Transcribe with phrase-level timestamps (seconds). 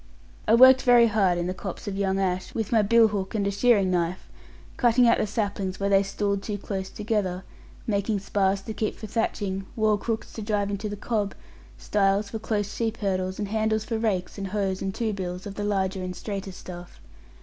[0.47, 3.51] I worked very hard in the copse of young ash, with my billhook and a
[3.51, 4.27] shearing knife;
[4.75, 7.43] cutting out the saplings where they stooled too close together,
[7.85, 11.35] making spars to keep for thatching, wall crooks to drive into the cob,
[11.77, 15.53] stiles for close sheep hurdles, and handles for rakes, and hoes, and two bills, of
[15.53, 16.99] the larger and straighter stuff.